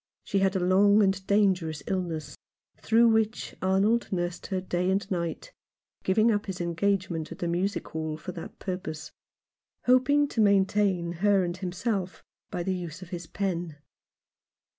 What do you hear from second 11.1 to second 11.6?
her and